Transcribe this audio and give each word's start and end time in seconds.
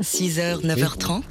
6h, 0.00 0.62
9h30, 0.64 1.22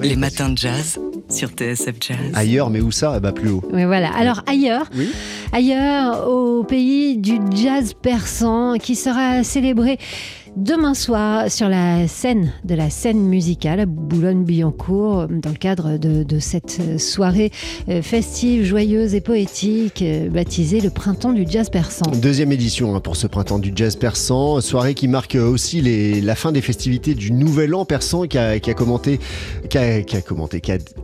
les 0.00 0.16
matins 0.16 0.48
de 0.50 0.58
jazz 0.58 0.98
sur 1.30 1.48
TSF 1.50 1.94
Jazz. 2.00 2.16
Ailleurs, 2.34 2.68
mais 2.70 2.80
où 2.80 2.90
ça? 2.90 3.18
Bah 3.20 3.32
plus 3.32 3.50
haut. 3.50 3.62
Voilà. 3.70 4.12
Alors 4.14 4.42
ailleurs, 4.46 4.86
Oui. 4.94 5.10
Ailleurs, 5.52 6.28
au 6.28 6.64
pays 6.64 7.18
du 7.18 7.38
jazz 7.54 7.92
persan 7.94 8.78
qui 8.78 8.96
sera 8.96 9.44
célébré 9.44 9.98
demain 10.56 10.94
soir 10.94 11.50
sur 11.50 11.68
la 11.68 12.06
scène 12.08 12.52
de 12.64 12.74
la 12.74 12.90
scène 12.90 13.20
musicale 13.20 13.80
à 13.80 13.86
Boulogne-Billancourt 13.86 15.28
dans 15.28 15.50
le 15.50 15.56
cadre 15.56 15.96
de, 15.96 16.38
cette 16.38 17.00
soirée 17.00 17.50
euh, 17.88 18.02
festive, 18.02 18.64
joyeuse 18.64 19.14
et 19.14 19.20
poétique 19.20 20.02
euh, 20.02 20.28
baptisée 20.28 20.80
le 20.80 20.90
printemps 20.90 21.32
du 21.32 21.46
jazz 21.48 21.70
persan. 21.70 22.10
Deuxième 22.20 22.52
édition 22.52 22.94
hein, 22.94 23.00
pour 23.00 23.16
ce 23.16 23.26
printemps 23.26 23.58
du 23.58 23.72
jazz 23.74 23.96
persan, 23.96 24.60
soirée 24.60 24.94
qui 24.94 25.08
marque 25.08 25.36
aussi 25.36 25.80
la 26.20 26.34
fin 26.34 26.52
des 26.52 26.60
festivités 26.60 27.14
du 27.14 27.32
Nouvel 27.32 27.74
An 27.74 27.84
persan 27.84 28.26
qui 28.26 28.38
a 28.38 28.58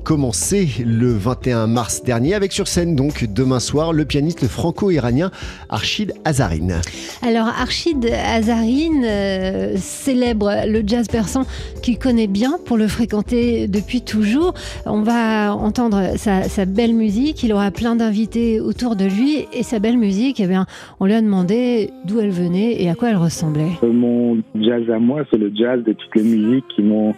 commencé 0.05 0.69
le 0.85 1.13
21 1.13 1.67
mars 1.67 2.03
dernier 2.03 2.35
avec 2.35 2.53
sur 2.53 2.69
scène 2.69 2.95
donc 2.97 3.25
demain 3.25 3.61
soir 3.61 3.93
le 3.93 4.05
pianiste 4.05 4.38
franco-iranien 4.47 5.31
Arshid 5.69 6.15
Azarine. 6.25 6.81
Alors 7.23 7.49
Arshid 7.49 8.05
Azarine 8.07 9.05
euh, 9.05 9.77
célèbre 9.77 10.67
le 10.67 10.83
jazz 10.87 11.09
persan 11.09 11.43
qu'il 11.83 11.99
connaît 11.99 12.27
bien 12.27 12.59
pour 12.65 12.77
le 12.77 12.89
fréquenter 12.89 13.69
depuis 13.69 14.03
toujours. 14.03 14.55
On 14.87 15.03
va 15.03 15.55
entendre 15.55 16.17
sa, 16.17 16.45
sa 16.45 16.65
belle 16.65 16.95
musique, 16.95 17.43
il 17.43 17.53
aura 17.53 17.71
plein 17.71 17.97
d'invités 17.97 18.61
autour 18.61 18.97
de 18.97 19.05
lui 19.05 19.47
et 19.53 19.63
sa 19.63 19.79
belle 19.79 19.99
musique, 19.99 20.41
eh 20.41 20.47
bien, 20.47 20.67
on 21.01 21.07
lui 21.07 21.15
a 21.15 21.21
demandé 21.21 21.91
d'où 22.05 22.21
elle 22.21 22.31
venait 22.31 22.83
et 22.83 22.89
à 22.89 22.95
quoi 22.95 23.11
elle 23.11 23.17
ressemblait. 23.17 23.71
Euh, 23.83 23.93
Mon 23.93 24.39
jazz 24.55 24.89
à 24.91 24.99
moi, 24.99 25.25
c'est 25.31 25.39
le 25.39 25.53
jazz 25.55 25.83
de 25.83 25.93
toutes 25.93 26.15
les 26.17 26.23
musiques 26.23 26.65
qui 26.75 26.83
m'ont 26.83 27.15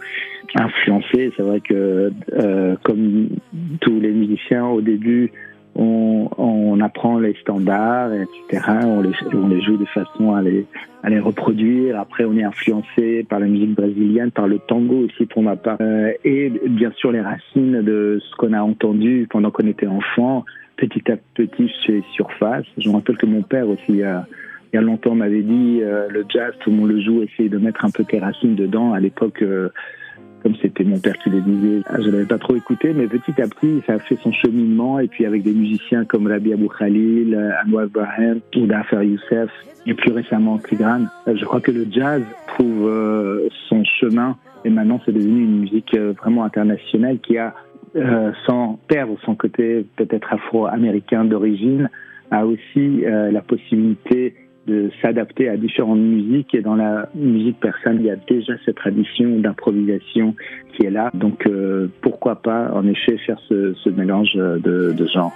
influencé. 0.55 1.33
C'est 1.37 1.42
vrai 1.42 1.61
que, 1.61 2.12
euh, 2.33 2.77
comme 2.83 3.28
tous 3.81 4.00
les 4.00 4.11
musiciens, 4.11 4.66
au 4.66 4.81
début, 4.81 5.33
on, 5.74 6.80
apprend 6.80 7.18
les 7.18 7.34
standards, 7.42 8.12
etc. 8.14 8.62
On 8.84 9.02
les, 9.02 9.60
joue 9.60 9.76
de 9.76 9.84
façon 9.84 10.32
à 10.32 10.40
les, 10.42 10.66
reproduire. 11.20 12.00
Après, 12.00 12.24
on 12.24 12.34
est 12.36 12.42
influencé 12.42 13.26
par 13.28 13.38
la 13.38 13.46
musique 13.46 13.74
brésilienne, 13.74 14.30
par 14.30 14.48
le 14.48 14.58
tango 14.58 15.04
aussi 15.04 15.26
pour 15.26 15.42
ma 15.42 15.56
part. 15.56 15.76
Euh, 15.82 16.12
et 16.24 16.50
bien 16.68 16.91
sûr, 16.92 17.12
les 17.12 17.20
racines 17.20 17.82
de 17.82 18.18
ce 18.22 18.36
qu'on 18.36 18.54
a 18.54 18.62
entendu 18.62 19.26
pendant 19.28 19.50
qu'on 19.50 19.66
était 19.66 19.86
enfant. 19.86 20.44
Petit 20.76 21.12
à 21.12 21.16
petit, 21.34 21.70
fais 21.86 22.02
surface. 22.14 22.64
Je 22.78 22.88
me 22.88 22.94
rappelle 22.94 23.18
que 23.18 23.26
mon 23.26 23.42
père 23.42 23.68
aussi 23.68 24.02
il 24.72 24.76
y 24.76 24.78
a 24.78 24.82
longtemps, 24.82 25.10
on 25.10 25.16
m'avait 25.16 25.42
dit 25.42 25.80
euh, 25.82 26.08
le 26.08 26.24
jazz, 26.28 26.54
tout 26.60 26.70
le 26.70 26.76
monde 26.76 26.91
le 26.91 27.00
joue, 27.00 27.22
essaye 27.22 27.48
de 27.48 27.58
mettre 27.58 27.84
un 27.84 27.91
peu 27.91 28.04
tes 28.04 28.20
racines 28.20 28.54
dedans. 28.54 28.92
À 28.92 29.00
l'époque, 29.00 29.42
euh, 29.42 29.70
comme 30.42 30.55
c'était 30.60 30.84
mon 30.84 30.98
père 30.98 31.16
qui 31.19 31.30
le 31.30 31.41
disait, 31.41 31.83
je 31.98 32.10
l'avais 32.10 32.24
pas 32.24 32.38
trop 32.38 32.56
écouté, 32.56 32.92
mais 32.94 33.06
petit 33.06 33.41
à 33.41 33.46
petit, 33.46 33.83
ça 33.86 33.94
a 33.94 33.98
fait 33.98 34.16
son 34.22 34.33
cheminement. 34.33 34.98
Et 34.98 35.08
puis 35.08 35.27
avec 35.27 35.42
des 35.42 35.52
musiciens 35.52 36.05
comme 36.05 36.27
Rabi 36.27 36.52
Abou 36.52 36.69
Khalil, 36.69 37.34
euh, 37.34 37.50
Anwar 37.66 37.86
Ibrahim, 37.86 38.41
ou 38.56 38.66
Dafer 38.66 39.05
Youssef, 39.05 39.50
et 39.86 39.94
plus 39.94 40.12
récemment 40.12 40.58
Tigran, 40.58 41.05
euh, 41.28 41.36
je 41.36 41.44
crois 41.44 41.60
que 41.60 41.70
le 41.70 41.86
jazz 41.91 42.22
trouve 42.48 42.88
euh, 42.88 43.48
son 43.69 43.84
chemin. 43.84 44.36
Et 44.64 44.70
maintenant, 44.70 45.00
c'est 45.05 45.12
devenu 45.12 45.44
une 45.44 45.60
musique 45.60 45.97
vraiment 45.97 46.44
internationale 46.44 47.19
qui 47.20 47.38
a, 47.38 47.54
sans 48.47 48.78
perdre 48.88 49.16
son 49.25 49.34
côté 49.34 49.86
peut-être 49.97 50.34
afro-américain 50.34 51.25
d'origine, 51.25 51.88
a 52.30 52.44
aussi 52.44 53.00
la 53.00 53.41
possibilité 53.41 54.34
de 54.66 54.91
s'adapter 55.00 55.48
à 55.48 55.56
différentes 55.56 56.00
musiques 56.00 56.55
et 56.55 56.61
dans 56.61 56.77
la 56.77 57.08
musique 57.14 57.58
persane 57.61 57.97
il 58.00 58.06
y 58.06 58.11
a 58.11 58.16
déjà 58.16 58.55
cette 58.64 58.77
tradition 58.77 59.39
d'improvisation 59.39 60.34
qui 60.72 60.86
est 60.86 60.91
là. 60.91 61.11
Donc 61.14 61.47
euh, 61.47 61.89
pourquoi 62.03 62.36
pas 62.36 62.70
en 62.72 62.86
effet 62.86 63.16
faire 63.19 63.41
ce, 63.48 63.88
mélange 63.91 64.34
de, 64.34 64.92
de 64.92 65.06
genres 65.06 65.33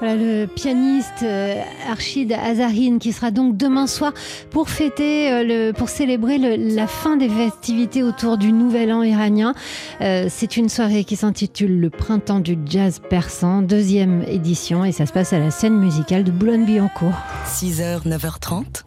Voilà 0.00 0.14
le 0.14 0.46
pianiste 0.46 1.24
euh, 1.24 1.60
Arshid 1.90 2.32
Azarine 2.32 3.00
qui 3.00 3.12
sera 3.12 3.32
donc 3.32 3.56
demain 3.56 3.88
soir 3.88 4.12
pour 4.50 4.68
fêter, 4.70 5.32
euh, 5.32 5.42
le, 5.42 5.72
pour 5.72 5.88
célébrer 5.88 6.38
le- 6.38 6.74
la 6.76 6.86
fin 6.86 7.16
des 7.16 7.28
festivités 7.28 8.04
autour 8.04 8.38
du 8.38 8.52
Nouvel 8.52 8.92
An 8.92 9.02
iranien. 9.02 9.54
Euh, 10.00 10.26
C'est 10.30 10.56
une 10.56 10.68
soirée 10.68 11.02
qui 11.02 11.16
s'intitule 11.16 11.80
Le 11.80 11.90
Printemps 11.90 12.38
du 12.38 12.56
Jazz 12.64 13.00
Persan, 13.10 13.62
deuxième 13.62 14.22
édition, 14.28 14.84
et 14.84 14.92
ça 14.92 15.04
se 15.04 15.12
passe 15.12 15.32
à 15.32 15.40
la 15.40 15.50
scène 15.50 15.76
musicale 15.76 16.22
de 16.22 16.30
Boulogne-Billancourt. 16.30 17.14
6h, 17.48 18.06
9h30, 18.06 18.84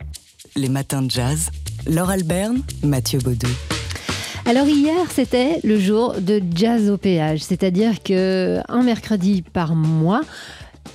les 0.55 0.69
matins 0.69 1.01
de 1.01 1.11
jazz. 1.11 1.49
Laure 1.87 2.11
Alberne, 2.11 2.61
Mathieu 2.83 3.19
Baudou. 3.19 3.47
Alors 4.45 4.65
hier, 4.67 4.95
c'était 5.13 5.59
le 5.63 5.77
jour 5.79 6.15
de 6.19 6.41
jazz 6.55 6.89
au 6.89 6.97
péage, 6.97 7.41
c'est-à-dire 7.43 8.01
que 8.01 8.59
un 8.69 8.81
mercredi 8.81 9.43
par 9.53 9.75
mois, 9.75 10.21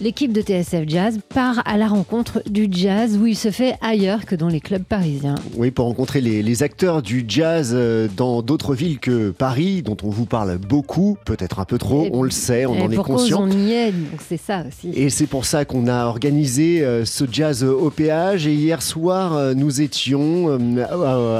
l'équipe 0.00 0.32
de 0.32 0.42
TSF 0.42 0.84
Jazz 0.86 1.18
part 1.34 1.62
à 1.64 1.76
la 1.76 1.86
rencontre 1.88 2.42
du 2.48 2.68
jazz 2.70 3.16
où 3.16 3.26
il 3.26 3.36
se 3.36 3.50
fait 3.50 3.74
ailleurs 3.80 4.26
que 4.26 4.34
dans 4.34 4.48
les 4.48 4.60
clubs 4.60 4.82
parisiens. 4.82 5.36
Oui, 5.56 5.70
pour 5.70 5.86
rencontrer 5.86 6.20
les, 6.20 6.42
les 6.42 6.62
acteurs 6.62 7.00
du 7.02 7.24
jazz 7.26 7.72
euh, 7.74 8.06
dans 8.16 8.42
d'autres 8.42 8.74
villes 8.74 8.98
que 8.98 9.30
Paris, 9.30 9.82
dont 9.82 9.96
on 10.02 10.10
vous 10.10 10.26
parle 10.26 10.58
beaucoup, 10.58 11.16
peut-être 11.24 11.60
un 11.60 11.64
peu 11.64 11.78
trop, 11.78 12.04
Et- 12.04 12.10
on 12.12 12.22
le 12.22 12.30
sait, 12.30 12.66
on 12.66 12.80
en 12.82 12.90
est 12.90 12.96
conscient. 12.96 13.42
on 13.42 13.50
y 13.50 13.72
est, 13.72 13.92
donc 13.92 14.20
c'est 14.28 14.36
ça 14.40 14.64
aussi. 14.68 14.90
Et 14.94 15.08
c'est 15.08 15.26
pour 15.26 15.44
ça 15.46 15.64
qu'on 15.64 15.86
a 15.88 16.04
organisé 16.06 16.82
euh, 16.84 17.04
ce 17.04 17.24
jazz 17.30 17.64
au 17.64 17.90
péage. 17.90 18.46
Et 18.46 18.52
hier 18.54 18.82
soir, 18.82 19.34
euh, 19.34 19.54
nous 19.54 19.80
étions 19.80 20.58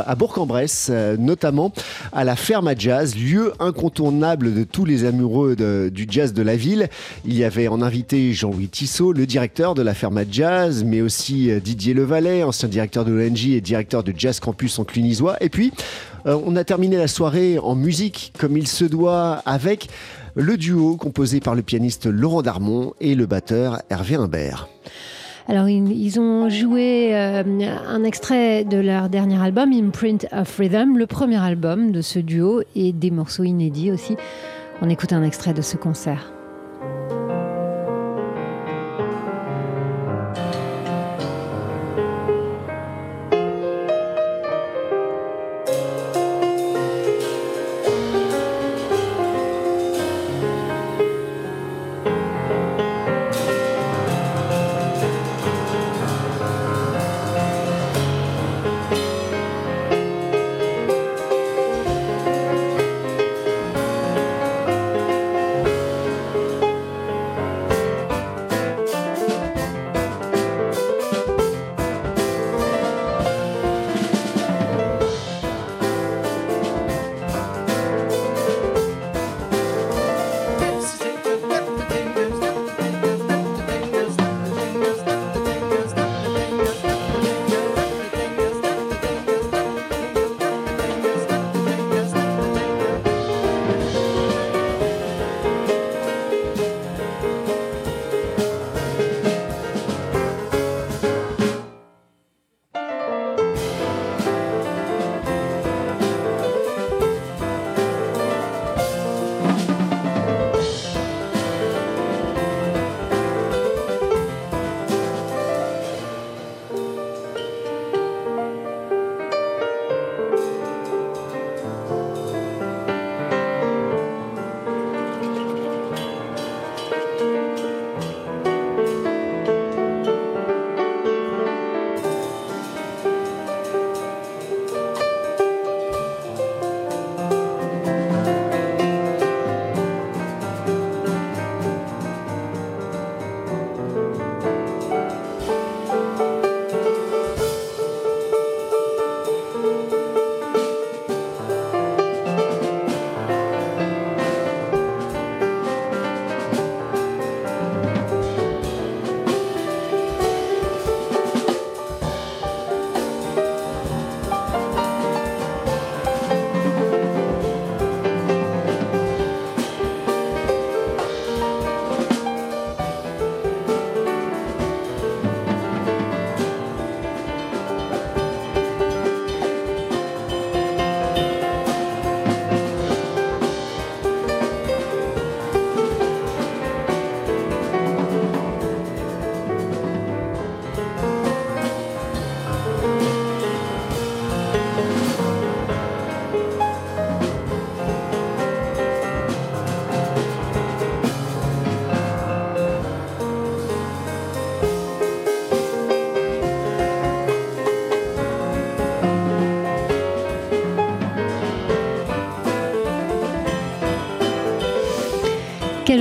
à- 0.07 0.15
Bourg-en-Bresse, 0.15 0.91
notamment 1.19 1.73
à 2.13 2.25
la 2.25 2.37
Ferme 2.37 2.69
à 2.69 2.75
Jazz, 2.75 3.15
lieu 3.17 3.53
incontournable 3.61 4.55
de 4.55 4.65
tous 4.65 4.85
les 4.87 5.05
amoureux 5.05 5.57
de- 5.57 5.91
du 5.93 6.07
jazz 6.09 6.33
de 6.33 6.43
la 6.43 6.57
ville. 6.57 6.89
Il 7.27 7.35
y 7.37 7.45
avait 7.45 7.69
en 7.69 7.83
invité 7.83 8.33
Jean-Louis 8.37 8.69
Tissot, 8.69 9.13
le 9.13 9.27
directeur 9.27 9.75
de 9.75 9.83
la 9.83 9.95
Ferme 9.95 10.19
à 10.19 10.25
Jazz, 10.31 10.85
mais 10.85 11.01
aussi 11.01 11.51
euh, 11.51 11.59
Didier 11.59 11.95
Levalet, 11.95 12.43
ancien 12.43 12.69
directeur 12.69 13.05
de 13.05 13.13
l'ONG 13.13 13.47
et 13.47 13.61
directeur 13.61 14.05
de 14.05 14.13
Jazz 14.17 14.39
Campus 14.39 14.79
en 14.79 14.85
Clunisois. 14.85 15.37
Et 15.41 15.49
puis, 15.49 15.73
euh, 16.27 16.39
on 16.47 16.55
a 16.55 16.63
terminé 16.63 16.97
la 16.97 17.09
soirée 17.09 17.59
en 17.59 17.75
musique, 17.75 18.33
comme 18.39 18.57
il 18.57 18.69
se 18.69 18.85
doit, 18.85 19.43
avec 19.47 19.89
le 20.35 20.57
duo 20.57 20.97
composé 20.97 21.41
par 21.41 21.55
le 21.55 21.63
pianiste 21.63 22.07
Laurent 22.07 22.43
Darmon 22.43 22.93
et 23.01 23.15
le 23.15 23.27
batteur 23.27 23.83
Hervé 23.91 24.17
Imbert. 24.17 24.69
Alors 25.49 25.69
ils, 25.69 25.93
ils 25.93 26.21
ont 26.21 26.51
joué 26.51 27.15
euh, 27.15 27.43
un 27.89 28.05
extrait 28.05 28.65
de 28.65 28.77
leur 28.77 29.09
dernier 29.09 29.41
album, 29.41 29.73
Imprint 29.73 30.27
of 30.33 30.57
Rhythm, 30.59 30.99
le 30.99 31.07
premier 31.07 31.39
album 31.39 31.91
de 31.91 32.03
ce 32.03 32.19
duo, 32.19 32.63
et 32.75 32.93
des 32.93 33.11
morceaux 33.11 33.45
inédits 33.45 33.91
aussi. 33.91 34.17
On 34.83 34.91
écoute 34.91 35.13
un 35.13 35.23
extrait 35.23 35.55
de 35.55 35.63
ce 35.63 35.77
concert. 35.77 36.36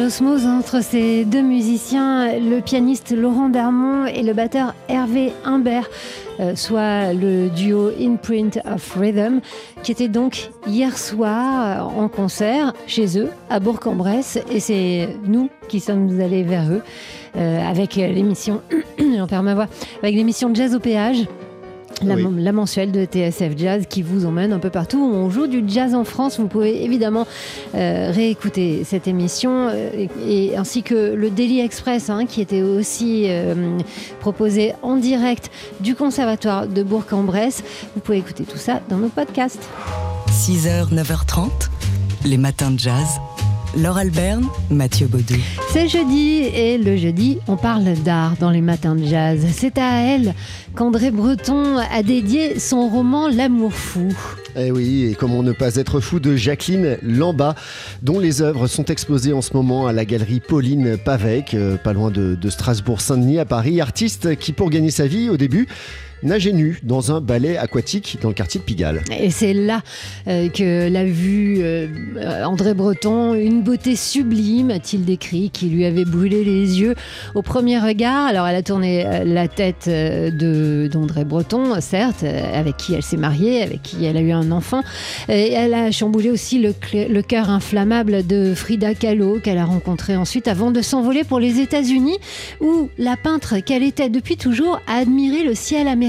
Osmose 0.06 0.46
entre 0.46 0.84
ces 0.84 1.26
deux 1.26 1.42
musiciens, 1.42 2.38
le 2.38 2.60
pianiste 2.60 3.12
Laurent 3.12 3.50
Darmon 3.50 4.06
et 4.06 4.22
le 4.22 4.34
batteur 4.34 4.76
Hervé 4.88 5.34
Humbert, 5.44 5.90
euh, 6.40 6.56
soit 6.56 7.12
le 7.14 7.50
duo 7.50 7.90
Imprint 8.00 8.60
of 8.66 8.96
Rhythm, 8.96 9.40
qui 9.82 9.92
était 9.92 10.08
donc 10.08 10.52
hier 10.68 10.96
soir 10.96 11.90
euh, 11.96 12.02
en 12.04 12.08
concert 12.08 12.74
chez 12.86 13.18
eux 13.18 13.30
à 13.50 13.60
Bourg-en-Bresse. 13.60 14.38
Et 14.52 14.60
c'est 14.60 15.10
nous 15.26 15.50
qui 15.70 15.80
sommes 15.80 16.22
allés 16.22 16.44
vers 16.44 16.72
eux 16.72 16.84
euh, 17.36 17.68
avec 17.68 17.96
l'émission, 17.96 18.62
j'en 19.18 19.26
perds 19.26 19.44
ma 19.44 19.54
avec 19.54 20.16
l'émission 20.16 20.54
Jazz 20.54 20.76
au 20.76 20.80
péage. 20.80 21.26
La, 22.04 22.16
Oui. 22.16 22.26
la 22.38 22.52
mensuelle 22.52 22.92
de 22.92 23.06
TSF 23.06 23.58
Jazz 23.58 23.84
qui 23.90 24.02
vous 24.02 24.26
emmène 24.26 24.52
un 24.54 24.60
peu 24.60 24.70
partout. 24.70 24.98
où 24.98 25.16
On 25.16 25.30
joue 25.30 25.48
du 25.48 25.64
jazz 25.68 25.96
en 25.96 26.04
France. 26.04 26.40
Vous 26.40 26.48
pouvez 26.48 26.84
évidemment 26.84 27.26
euh, 27.74 28.12
réécouter 28.14 28.84
cette 28.84 29.08
émission 29.08 29.70
euh, 29.70 30.08
et, 30.28 30.58
ainsi 30.58 30.84
que 30.84 31.14
le 31.14 31.30
Daily 31.30 31.62
Express 31.62 32.10
hein, 32.10 32.26
qui 32.26 32.42
était 32.42 32.62
aussi 32.62 33.26
euh, 33.28 33.78
proposé 34.20 34.74
en 34.82 34.98
direct 34.98 35.50
du 35.80 35.96
Conservatoire 35.96 36.68
de 36.68 36.84
Bourg-en-Bresse. 36.84 37.64
Vous 37.96 38.02
pouvez 38.02 38.18
écouter 38.18 38.44
tout 38.44 38.58
ça 38.58 38.82
dans 38.90 38.98
nos 38.98 39.10
podcasts. 39.10 39.68
6h, 40.30 40.94
9h30, 40.94 41.50
les 42.26 42.38
matins 42.38 42.72
de 42.72 42.80
jazz. 42.80 43.08
Laure 43.78 43.98
Alberne, 43.98 44.48
Mathieu 44.70 45.08
Baudou. 45.08 45.36
C'est 45.72 45.90
jeudi 45.90 46.44
et 46.54 46.78
le 46.78 46.96
jeudi, 46.96 47.40
on 47.48 47.58
parle 47.58 47.84
d'art 48.06 48.36
dans 48.40 48.50
les 48.50 48.62
matins 48.62 48.96
de 48.96 49.04
jazz. 49.04 49.46
C'est 49.52 49.78
à 49.78 50.02
elle 50.02 50.34
qu'André 50.76 51.12
Breton 51.12 51.78
a 51.78 52.02
dédié 52.02 52.58
son 52.60 52.88
roman 52.88 53.28
L'amour 53.28 53.74
fou. 53.74 54.16
Eh 54.56 54.72
oui, 54.72 55.10
et 55.12 55.16
comment 55.16 55.44
ne 55.44 55.52
pas 55.52 55.76
être 55.76 56.00
fou 56.00 56.22
de 56.22 56.38
Jacqueline 56.38 56.98
Lamba, 57.02 57.56
dont 58.02 58.20
les 58.20 58.42
œuvres 58.42 58.68
sont 58.68 58.86
exposées 58.86 59.34
en 59.34 59.42
ce 59.42 59.54
moment 59.54 59.88
à 59.88 59.94
la 59.94 60.06
galerie 60.06 60.40
Pauline 60.40 60.98
Pavec, 60.98 61.54
euh, 61.54 61.76
pas 61.76 61.92
loin 61.92 62.12
de, 62.12 62.36
de 62.36 62.50
Strasbourg-Saint-Denis 62.50 63.40
à 63.40 63.46
Paris. 63.46 63.82
Artiste 63.82 64.38
qui, 64.38 64.54
pour 64.54 64.70
gagner 64.70 64.92
sa 64.92 65.08
vie, 65.08 65.30
au 65.30 65.36
début, 65.36 65.68
nageait 66.24 66.54
nu 66.54 66.80
dans 66.84 67.12
un 67.12 67.22
ballet 67.22 67.58
aquatique 67.58 68.18
dans 68.22 68.30
le 68.30 68.34
quartier 68.34 68.60
de 68.60 68.66
Pigalle. 68.66 69.02
Et 69.20 69.30
c'est 69.30 69.54
là 69.54 69.82
euh, 70.28 70.50
que 70.50 70.90
l'a 70.90 71.06
vu 71.06 71.58
euh, 71.62 71.88
André 72.44 72.74
Breton, 72.74 73.34
une 73.34 73.62
beauté 73.62 73.96
sublime, 73.96 74.72
a-t-il 74.72 75.06
décrit, 75.06 75.50
qui 75.50 75.68
lui 75.68 75.86
avait 75.86 76.06
brûlé 76.06 76.44
les 76.44 76.80
yeux 76.80 76.96
au 77.36 77.42
premier 77.42 77.80
regard. 77.80 78.28
Alors 78.28 78.48
elle 78.48 78.56
a 78.56 78.64
tourné 78.64 79.06
euh, 79.06 79.24
la 79.24 79.48
tête 79.48 79.90
d'André 79.90 81.26
Breton, 81.26 81.80
certes, 81.82 82.24
avec 82.24 82.78
qui 82.78 82.94
elle 82.94 83.04
s'est 83.04 83.18
mariée, 83.18 83.62
avec 83.62 83.82
qui 83.82 84.06
elle 84.06 84.18
a 84.18 84.22
eu 84.22 84.32
un 84.32 84.52
enfant. 84.52 84.82
Elle 85.28 85.74
a 85.74 85.92
chamboulé 85.92 86.32
aussi 86.32 86.60
le 86.60 87.22
cœur 87.22 87.50
inflammable 87.50 88.26
de 88.26 88.54
Frida 88.56 88.94
Kahlo, 88.94 89.40
qu'elle 89.40 89.58
a 89.58 89.66
rencontré 89.66 90.16
ensuite 90.16 90.48
avant 90.48 90.72
de 90.72 90.82
s'envoler 90.82 91.24
pour 91.24 91.40
les 91.40 91.60
États-Unis, 91.60 92.18
où 92.62 92.90
la 92.98 93.18
peintre 93.18 93.60
qu'elle 93.60 93.84
était 93.84 94.10
depuis 94.10 94.38
toujours 94.38 94.80
a 94.88 94.98
admiré 95.00 95.44
le 95.44 95.56
ciel 95.56 95.88
américain 95.88 96.05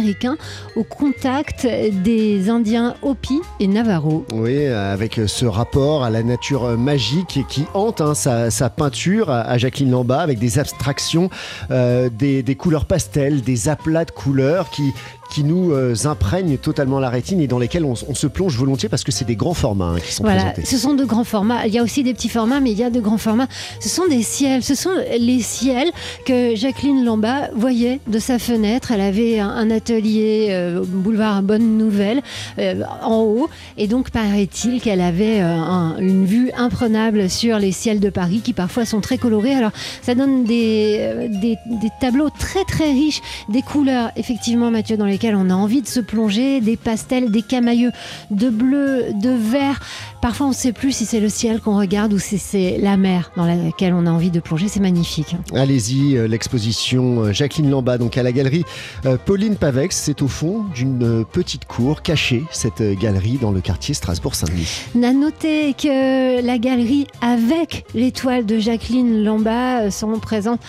au 0.76 0.84
contact 0.84 1.66
des 1.66 2.48
Indiens 2.48 2.94
Hopi 3.02 3.40
et 3.60 3.66
Navarro. 3.66 4.24
Oui, 4.32 4.66
avec 4.66 5.20
ce 5.26 5.46
rapport 5.46 6.04
à 6.04 6.10
la 6.10 6.22
nature 6.22 6.76
magique 6.76 7.40
qui 7.48 7.64
hante 7.74 8.00
hein, 8.00 8.14
sa, 8.14 8.70
peinture 8.70 9.30
à 9.30 9.56
Jacqueline 9.58 9.90
Lamba, 9.90 10.20
avec 10.20 10.38
des 10.38 10.58
abstractions, 10.58 11.30
euh, 11.70 12.08
des, 12.10 12.42
des 12.42 12.54
couleurs 12.54 12.84
pastel, 12.84 13.42
des 13.42 13.68
aplats 13.68 14.04
de 14.04 14.10
couleurs 14.10 14.70
qui, 14.70 14.92
qui 15.30 15.44
nous 15.44 15.72
euh, 15.72 15.94
imprègnent 16.04 16.56
totalement 16.58 16.98
la 17.00 17.10
rétine 17.10 17.40
et 17.40 17.46
dans 17.46 17.58
lesquels 17.58 17.84
on, 17.84 17.94
on 18.08 18.14
se 18.14 18.26
plonge 18.26 18.56
volontiers 18.56 18.88
parce 18.88 19.04
que 19.04 19.12
c'est 19.12 19.24
des 19.24 19.36
grands 19.36 19.54
formats 19.54 19.94
hein, 19.96 20.00
qui 20.04 20.12
sont 20.12 20.22
Voilà, 20.22 20.44
présentés. 20.52 20.64
ce 20.66 20.78
sont 20.78 20.94
de 20.94 21.04
grands 21.04 21.24
formats. 21.24 21.66
Il 21.66 21.74
y 21.74 21.78
a 21.78 21.82
aussi 21.82 22.02
des 22.02 22.14
petits 22.14 22.28
formats, 22.28 22.60
mais 22.60 22.72
il 22.72 22.78
y 22.78 22.84
a 22.84 22.90
de 22.90 23.00
grands 23.00 23.18
formats. 23.18 23.48
Ce 23.80 23.88
sont 23.88 24.06
des 24.08 24.22
ciels. 24.22 24.62
Ce 24.62 24.74
sont 24.74 24.90
les 25.18 25.40
ciels 25.40 25.90
que 26.24 26.54
Jacqueline 26.54 27.04
Lamba 27.04 27.48
voyait 27.54 28.00
de 28.06 28.18
sa 28.18 28.38
fenêtre. 28.38 28.90
Elle 28.92 29.00
avait 29.00 29.38
un, 29.40 29.48
un 29.48 29.70
atelier 29.70 30.48
euh, 30.50 30.82
au 30.82 30.84
boulevard 30.84 31.42
Bonne 31.42 31.76
Nouvelle 31.78 32.22
euh, 32.58 32.82
en 33.02 33.20
haut. 33.22 33.48
Et 33.76 33.88
donc, 33.88 34.10
paraît-il 34.10 34.80
qu'elle 34.80 35.00
avait 35.00 35.40
euh, 35.40 35.54
un- 35.56 35.96
une 35.98 36.24
vue 36.24 36.50
imprenable 36.56 37.28
sur 37.30 37.58
les 37.58 37.72
ciels 37.72 38.00
de 38.00 38.10
Paris 38.10 38.40
qui 38.44 38.52
parfois 38.52 38.84
sont 38.84 39.00
très 39.00 39.18
colorés. 39.18 39.54
Alors, 39.54 39.72
ça 40.02 40.14
donne 40.14 40.44
des, 40.44 40.96
euh, 41.00 41.28
des, 41.28 41.56
des 41.80 41.90
tableaux 42.00 42.28
très 42.38 42.64
très 42.64 42.90
riches, 42.92 43.20
des 43.48 43.62
couleurs, 43.62 44.10
effectivement, 44.16 44.70
Mathieu, 44.70 44.96
dans 44.96 45.06
lesquelles 45.16 45.34
on 45.34 45.48
a 45.48 45.54
envie 45.54 45.80
de 45.80 45.86
se 45.86 46.00
plonger, 46.00 46.60
des 46.60 46.76
pastels, 46.76 47.30
des 47.30 47.40
camailleux 47.40 47.90
de 48.30 48.50
bleu, 48.50 49.06
de 49.14 49.30
vert. 49.30 49.80
Parfois, 50.20 50.46
on 50.46 50.50
ne 50.50 50.54
sait 50.54 50.72
plus 50.72 50.92
si 50.92 51.06
c'est 51.06 51.20
le 51.20 51.30
ciel 51.30 51.60
qu'on 51.60 51.78
regarde 51.78 52.12
ou 52.12 52.18
si 52.18 52.36
c'est 52.36 52.76
la 52.78 52.98
mer 52.98 53.30
dans 53.34 53.46
laquelle 53.46 53.94
on 53.94 54.06
a 54.06 54.10
envie 54.10 54.30
de 54.30 54.40
plonger. 54.40 54.68
C'est 54.68 54.80
magnifique. 54.80 55.34
Allez-y, 55.54 56.18
euh, 56.18 56.28
l'exposition 56.28 57.24
euh, 57.24 57.32
Jacqueline 57.32 57.70
Lamba, 57.70 57.96
donc 57.96 58.18
à 58.18 58.22
la 58.22 58.30
galerie 58.30 58.64
euh, 59.06 59.16
Pauline 59.16 59.56
Pavex, 59.56 59.96
c'est 59.96 60.20
au 60.20 60.28
fond 60.28 60.64
d'une 60.74 61.24
petite 61.32 61.64
cour 61.64 62.02
cachée, 62.02 62.44
cette 62.50 62.82
galerie 63.00 63.38
dans 63.40 63.52
le 63.52 63.62
quartier 63.62 63.94
Strasbourg-Saint-Denis. 63.94 64.82
On 64.94 65.02
a 65.02 65.14
noté 65.14 65.72
que 65.72 66.44
la 66.44 66.58
galerie 66.58 67.06
avec 67.22 67.86
l'étoile 67.94 68.44
de 68.44 68.58
Jacqueline 68.58 69.24
Lamba 69.24 69.90
sont 69.90 70.18
présentes. 70.18 70.60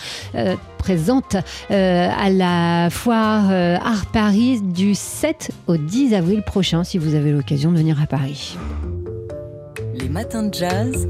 Présentes, 0.78 1.36
euh, 1.70 2.08
à 2.10 2.30
la 2.30 2.88
foire 2.90 3.48
euh, 3.50 3.76
Art 3.76 4.06
Paris 4.06 4.60
du 4.62 4.94
7 4.94 5.50
au 5.66 5.76
10 5.76 6.14
avril 6.14 6.42
prochain 6.42 6.84
si 6.84 6.96
vous 6.96 7.14
avez 7.14 7.32
l'occasion 7.32 7.72
de 7.72 7.76
venir 7.76 8.00
à 8.00 8.06
Paris. 8.06 8.56
Les 9.94 10.08
matins 10.08 10.44
de 10.44 10.54
jazz. 10.54 11.06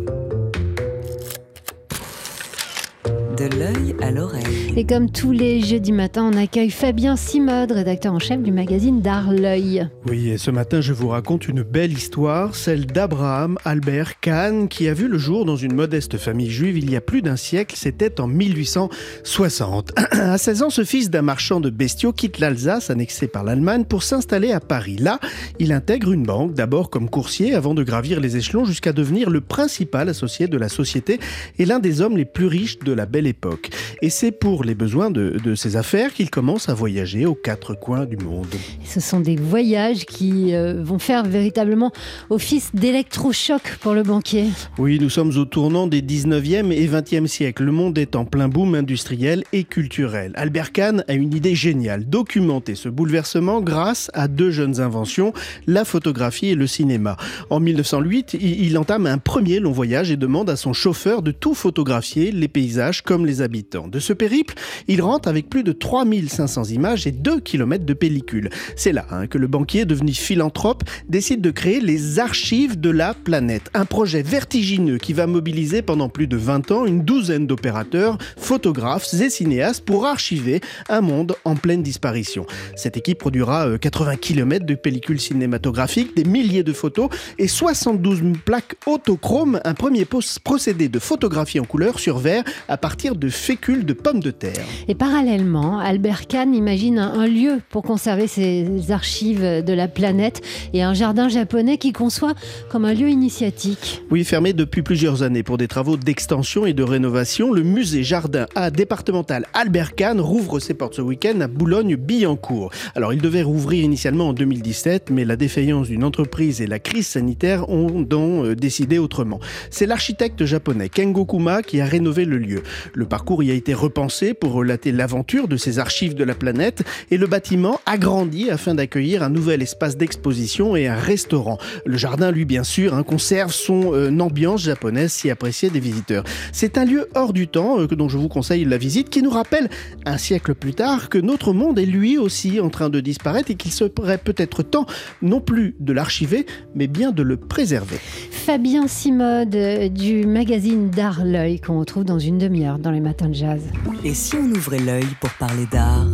De 3.38 3.56
l'œil 3.56 3.94
à 4.02 4.10
l'oreille. 4.10 4.74
Et 4.76 4.84
comme 4.84 5.10
tous 5.10 5.30
les 5.30 5.60
jeudis 5.60 5.92
matins, 5.92 6.28
on 6.32 6.36
accueille 6.36 6.70
Fabien 6.70 7.14
Simode, 7.14 7.70
rédacteur 7.70 8.12
en 8.12 8.18
chef 8.18 8.42
du 8.42 8.50
magazine 8.50 9.00
D'Art 9.00 9.32
L'œil. 9.32 9.88
Oui, 10.08 10.30
et 10.30 10.38
ce 10.38 10.50
matin, 10.50 10.80
je 10.80 10.92
vous 10.92 11.08
raconte 11.08 11.46
une 11.46 11.62
belle 11.62 11.92
histoire, 11.92 12.56
celle 12.56 12.86
d'Abraham 12.86 13.56
Albert 13.64 14.18
Kahn, 14.18 14.66
qui 14.66 14.88
a 14.88 14.94
vu 14.94 15.06
le 15.06 15.18
jour 15.18 15.44
dans 15.44 15.54
une 15.54 15.74
modeste 15.74 16.16
famille 16.18 16.50
juive 16.50 16.78
il 16.78 16.90
y 16.90 16.96
a 16.96 17.00
plus 17.00 17.22
d'un 17.22 17.36
siècle, 17.36 17.76
c'était 17.78 18.20
en 18.20 18.26
1860. 18.26 19.92
À 20.10 20.36
16 20.36 20.62
ans, 20.64 20.70
ce 20.70 20.82
fils 20.82 21.10
d'un 21.10 21.22
marchand 21.22 21.60
de 21.60 21.70
bestiaux 21.70 22.12
quitte 22.12 22.40
l'Alsace, 22.40 22.90
annexé 22.90 23.28
par 23.28 23.44
l'Allemagne, 23.44 23.84
pour 23.84 24.02
s'installer 24.02 24.50
à 24.50 24.58
Paris. 24.58 24.96
Là, 24.96 25.20
il 25.60 25.72
intègre 25.72 26.12
une 26.12 26.24
banque, 26.24 26.54
d'abord 26.54 26.90
comme 26.90 27.08
coursier, 27.08 27.54
avant 27.54 27.74
de 27.74 27.84
gravir 27.84 28.18
les 28.18 28.36
échelons 28.36 28.64
jusqu'à 28.64 28.92
devenir 28.92 29.30
le 29.30 29.40
principal 29.40 30.08
associé 30.08 30.48
de 30.48 30.58
la 30.58 30.68
société 30.68 31.20
et 31.58 31.66
l'un 31.66 31.78
des 31.78 32.00
hommes 32.00 32.16
les 32.16 32.24
plus 32.24 32.46
riches 32.46 32.80
de 32.80 32.92
la 32.92 33.06
belle 33.06 33.27
époque. 33.28 33.70
Et 34.02 34.10
c'est 34.10 34.32
pour 34.32 34.64
les 34.64 34.74
besoins 34.74 35.10
de, 35.10 35.36
de 35.42 35.54
ses 35.54 35.76
affaires 35.76 36.12
qu'il 36.12 36.30
commence 36.30 36.68
à 36.68 36.74
voyager 36.74 37.26
aux 37.26 37.34
quatre 37.34 37.74
coins 37.74 38.06
du 38.06 38.16
monde. 38.16 38.46
Ce 38.84 39.00
sont 39.00 39.20
des 39.20 39.36
voyages 39.36 40.04
qui 40.04 40.54
euh, 40.54 40.82
vont 40.82 40.98
faire 40.98 41.24
véritablement 41.24 41.92
office 42.30 42.70
d'électrochoc 42.74 43.78
pour 43.80 43.94
le 43.94 44.02
banquier. 44.02 44.46
Oui, 44.78 44.98
nous 45.00 45.10
sommes 45.10 45.36
au 45.36 45.44
tournant 45.44 45.86
des 45.86 46.02
19e 46.02 46.72
et 46.72 46.86
20e 46.86 47.26
siècles. 47.26 47.64
Le 47.64 47.72
monde 47.72 47.98
est 47.98 48.16
en 48.16 48.24
plein 48.24 48.48
boom 48.48 48.74
industriel 48.74 49.44
et 49.52 49.64
culturel. 49.64 50.32
Albert 50.36 50.72
Kahn 50.72 51.04
a 51.08 51.14
une 51.14 51.34
idée 51.34 51.54
géniale, 51.54 52.04
documenter 52.04 52.74
ce 52.74 52.88
bouleversement 52.88 53.60
grâce 53.60 54.10
à 54.14 54.28
deux 54.28 54.50
jeunes 54.50 54.80
inventions, 54.80 55.32
la 55.66 55.84
photographie 55.84 56.48
et 56.48 56.54
le 56.54 56.66
cinéma. 56.66 57.16
En 57.50 57.60
1908, 57.60 58.36
il 58.40 58.68
il 58.68 58.76
entame 58.76 59.06
un 59.06 59.16
premier 59.16 59.60
long 59.60 59.72
voyage 59.72 60.10
et 60.10 60.16
demande 60.16 60.50
à 60.50 60.56
son 60.56 60.74
chauffeur 60.74 61.22
de 61.22 61.30
tout 61.30 61.54
photographier, 61.54 62.32
les 62.32 62.48
paysages 62.48 63.02
comme 63.02 63.17
les 63.24 63.42
habitants. 63.42 63.88
De 63.88 63.98
ce 63.98 64.12
périple, 64.12 64.54
il 64.86 65.02
rentre 65.02 65.28
avec 65.28 65.48
plus 65.48 65.62
de 65.62 65.72
3500 65.72 66.64
images 66.64 67.06
et 67.06 67.12
2 67.12 67.40
km 67.40 67.84
de 67.84 67.94
pellicule. 67.94 68.50
C'est 68.76 68.92
là 68.92 69.06
hein, 69.10 69.26
que 69.26 69.38
le 69.38 69.46
banquier, 69.46 69.84
devenu 69.84 70.12
philanthrope, 70.12 70.84
décide 71.08 71.40
de 71.40 71.50
créer 71.50 71.80
les 71.80 72.18
archives 72.18 72.78
de 72.78 72.90
la 72.90 73.14
planète. 73.14 73.70
Un 73.74 73.84
projet 73.84 74.22
vertigineux 74.22 74.98
qui 74.98 75.12
va 75.12 75.26
mobiliser 75.26 75.82
pendant 75.82 76.08
plus 76.08 76.26
de 76.26 76.36
20 76.36 76.70
ans 76.70 76.86
une 76.86 77.02
douzaine 77.02 77.46
d'opérateurs, 77.46 78.18
photographes 78.36 79.12
et 79.14 79.30
cinéastes 79.30 79.84
pour 79.84 80.06
archiver 80.06 80.60
un 80.88 81.00
monde 81.00 81.36
en 81.44 81.56
pleine 81.56 81.82
disparition. 81.82 82.46
Cette 82.76 82.96
équipe 82.96 83.18
produira 83.18 83.68
euh, 83.68 83.78
80 83.78 84.16
km 84.16 84.66
de 84.66 84.74
pellicules 84.74 85.20
cinématographiques, 85.20 86.16
des 86.16 86.24
milliers 86.24 86.62
de 86.62 86.72
photos 86.72 87.08
et 87.38 87.48
72 87.48 88.22
plaques 88.44 88.76
autochromes, 88.86 89.60
un 89.64 89.74
premier 89.74 90.06
procédé 90.44 90.88
de 90.88 90.98
photographie 90.98 91.60
en 91.60 91.64
couleur 91.64 91.98
sur 91.98 92.18
verre 92.18 92.44
à 92.68 92.76
partir 92.76 93.07
partir 93.08 93.16
de 93.16 93.28
fécule 93.28 93.84
de 93.84 93.92
pommes 93.92 94.20
de 94.20 94.30
terre. 94.30 94.64
Et 94.88 94.94
parallèlement, 94.94 95.78
Albert 95.78 96.26
Kahn 96.26 96.54
imagine 96.54 96.98
un, 96.98 97.26
lieu 97.26 97.60
pour 97.70 97.82
conserver 97.82 98.26
ses 98.26 98.90
archives 98.90 99.42
de 99.42 99.72
la 99.72 99.88
planète 99.88 100.42
et 100.72 100.82
un 100.82 100.94
jardin 100.94 101.28
japonais 101.28 101.78
qui 101.78 101.92
conçoit 101.92 102.34
comme 102.70 102.84
un 102.84 102.94
lieu 102.94 103.08
initiatique. 103.08 104.02
Oui, 104.10 104.24
fermé 104.24 104.52
depuis 104.52 104.82
plusieurs 104.82 105.22
années 105.22 105.42
pour 105.42 105.58
des 105.58 105.68
travaux 105.68 105.96
d'extension 105.96 106.66
et 106.66 106.72
de 106.72 106.82
rénovation, 106.82 107.52
le 107.52 107.62
musée 107.62 108.02
jardin 108.02 108.46
A 108.54 108.70
départemental 108.70 109.46
Albert 109.54 109.94
Kahn 109.94 110.20
rouvre 110.20 110.58
ses 110.58 110.74
portes 110.74 110.94
ce 110.94 111.02
week-end 111.02 111.40
à 111.40 111.46
Boulogne-Billancourt. 111.46 112.70
Alors, 112.94 113.12
il 113.12 113.20
devait 113.20 113.42
rouvrir 113.42 113.84
initialement 113.84 114.28
en 114.28 114.32
2017, 114.32 115.10
mais 115.10 115.24
la 115.24 115.36
défaillance 115.36 115.88
d'une 115.88 116.04
entreprise 116.04 116.60
et 116.60 116.66
la 116.66 116.78
crise 116.78 117.06
sanitaire 117.06 117.68
ont 117.68 118.00
donc 118.00 118.44
euh, 118.44 118.54
décidé 118.54 118.98
autrement. 118.98 119.40
C'est 119.70 119.86
l'architecte 119.86 120.44
japonais 120.44 120.88
Kengo 120.88 121.24
Kuma 121.24 121.62
qui 121.62 121.80
a 121.80 121.86
rénové 121.86 122.24
le 122.24 122.38
lieu. 122.38 122.62
Le 122.94 123.06
parcours 123.06 123.42
y 123.42 123.50
a 123.50 123.54
été 123.54 123.74
repensé 123.74 124.34
pour 124.34 124.52
relater 124.52 124.92
l'aventure 124.92 125.48
de 125.48 125.56
ces 125.56 125.78
archives 125.78 126.14
de 126.14 126.24
la 126.24 126.34
planète 126.34 126.84
et 127.10 127.16
le 127.16 127.26
bâtiment 127.26 127.80
agrandi 127.86 128.50
afin 128.50 128.74
d'accueillir 128.74 129.22
un 129.22 129.30
nouvel 129.30 129.62
espace 129.62 129.96
d'exposition 129.96 130.76
et 130.76 130.86
un 130.86 130.96
restaurant. 130.96 131.58
Le 131.86 131.96
jardin, 131.96 132.30
lui, 132.30 132.44
bien 132.44 132.64
sûr, 132.64 132.94
hein, 132.94 133.02
conserve 133.02 133.52
son 133.52 133.94
euh, 133.94 134.18
ambiance 134.18 134.62
japonaise 134.62 135.12
si 135.12 135.30
appréciée 135.30 135.70
des 135.70 135.80
visiteurs. 135.80 136.24
C'est 136.52 136.78
un 136.78 136.84
lieu 136.84 137.08
hors 137.14 137.32
du 137.32 137.48
temps 137.48 137.80
euh, 137.80 137.86
dont 137.86 138.08
je 138.08 138.18
vous 138.18 138.28
conseille 138.28 138.64
la 138.64 138.78
visite 138.78 139.10
qui 139.10 139.22
nous 139.22 139.30
rappelle 139.30 139.68
un 140.04 140.18
siècle 140.18 140.54
plus 140.54 140.74
tard 140.74 141.08
que 141.08 141.18
notre 141.18 141.52
monde 141.52 141.78
est 141.78 141.86
lui 141.86 142.18
aussi 142.18 142.60
en 142.60 142.70
train 142.70 142.90
de 142.90 143.00
disparaître 143.00 143.50
et 143.50 143.54
qu'il 143.54 143.72
serait 143.72 144.18
peut-être 144.18 144.62
temps 144.62 144.86
non 145.22 145.40
plus 145.40 145.76
de 145.80 145.92
l'archiver 145.92 146.46
mais 146.74 146.86
bien 146.86 147.12
de 147.12 147.22
le 147.22 147.36
préserver. 147.36 147.98
Fabien 148.30 148.88
Simode 148.88 149.54
euh, 149.54 149.88
du 149.88 150.26
magazine 150.26 150.90
D'Art 150.90 151.24
L'œil 151.24 151.60
qu'on 151.60 151.78
retrouve 151.78 152.04
dans 152.04 152.18
une 152.18 152.38
demi-heure 152.38 152.77
dans 152.78 152.90
les 152.90 153.00
matins 153.00 153.28
de 153.28 153.34
jazz. 153.34 153.62
Et 154.04 154.14
si 154.14 154.36
on 154.36 154.50
ouvrait 154.50 154.78
l'œil 154.78 155.06
pour 155.20 155.30
parler 155.34 155.66
d'art 155.70 156.06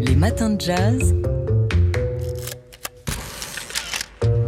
Les 0.00 0.14
matins 0.14 0.50
de 0.50 0.60
jazz 0.60 1.14